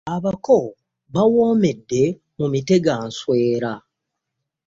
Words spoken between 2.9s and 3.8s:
nswera.